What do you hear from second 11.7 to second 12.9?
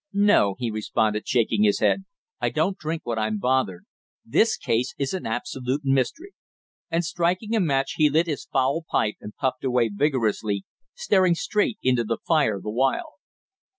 into the fire the